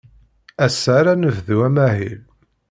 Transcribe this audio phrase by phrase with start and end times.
[0.65, 2.21] Ass-a ara nebdu amahil.